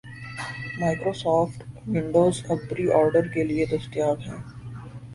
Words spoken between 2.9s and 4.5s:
order کے لیے دستیاب ہے